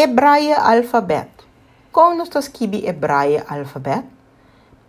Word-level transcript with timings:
Hebraia 0.00 0.56
alfabeto. 0.56 1.44
Como 1.92 2.16
nós 2.16 2.32
escreve 2.34 2.86
Hebraia 2.88 3.44
alfabeto, 3.46 4.08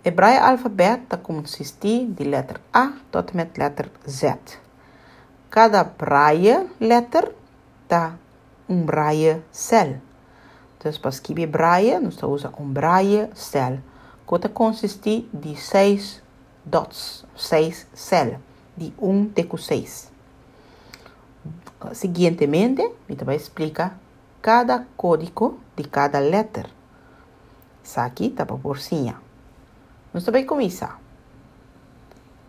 Hebraia 0.05 0.39
alfabeto, 0.41 1.03
tá 1.09 1.17
consiste 1.17 2.05
de 2.07 2.23
letra 2.23 2.61
A 2.73 2.93
até 3.11 3.45
letra 3.61 3.91
Z. 4.09 4.37
Cada 5.49 5.83
braia 5.83 6.65
letra, 6.79 7.29
tá 7.89 8.15
um 8.69 8.85
braia 8.85 9.43
cel. 9.51 9.99
Então, 10.77 10.89
para 10.93 11.09
escrever 11.09 11.47
braia, 11.47 11.99
nós 11.99 12.23
usa 12.23 12.49
um 12.57 12.63
braia 12.71 13.29
cel. 13.35 13.79
Cota 14.25 14.47
consiste 14.47 15.27
de 15.33 15.57
seis 15.57 16.21
dots, 16.63 17.25
seis 17.35 17.85
cel, 17.93 18.39
de 18.77 18.93
um 18.97 19.25
teco 19.27 19.57
seis. 19.57 20.09
Seguintemente, 21.93 22.81
eu 23.09 23.25
vou 23.25 23.33
explicar 23.33 23.99
cada 24.41 24.79
código 24.97 25.59
de 25.77 25.83
cada 25.83 26.19
letra. 26.19 26.67
aqui 27.95 28.29
tá 28.29 28.43
porcinha. 28.43 29.13
proporcinha. 29.13 29.15
Nós 30.13 30.23
também 30.23 30.45
isso. 30.65 30.85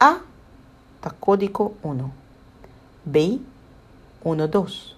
A 0.00 0.20
tá 1.00 1.10
código 1.20 1.76
1. 1.84 2.10
B 3.04 3.40
1 4.24 4.46
2. 4.48 4.96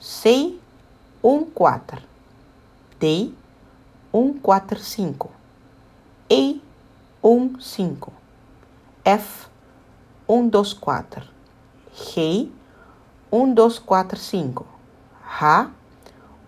C 0.00 0.58
1 1.22 1.44
4. 1.46 1.98
D 3.00 3.34
1 4.12 4.32
4 4.38 4.78
5. 4.80 5.30
E 6.30 6.62
1 7.22 7.60
5. 7.60 8.12
F 9.04 9.48
1 10.28 10.48
2 10.48 10.72
4. 10.74 11.24
G 11.92 12.48
1 13.32 13.52
2 13.54 13.78
4 13.80 14.18
5. 14.18 14.66
H 15.28 15.70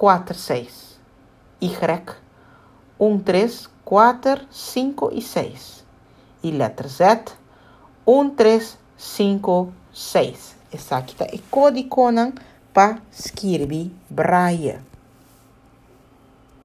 4, 0.00 0.34
6. 0.34 0.96
Y 1.60 1.74
1, 2.96 3.22
3, 3.22 3.70
4, 3.84 4.40
5 4.50 5.10
y 5.12 5.20
6. 5.20 5.84
Y 6.40 6.52
letra 6.52 6.88
Z 6.88 7.32
1, 8.06 8.32
3, 8.34 8.78
5, 8.96 9.72
6. 9.92 10.56
Essa 10.72 10.96
aqui 10.96 11.14
e 11.30 11.38
codiconan 11.50 12.32
para 12.72 13.02
skirbi 13.12 13.92
braia. 14.08 14.89